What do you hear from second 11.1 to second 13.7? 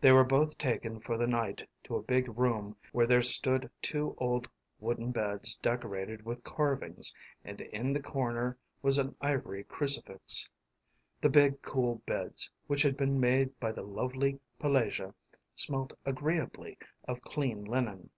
The big cool beds, which had been made by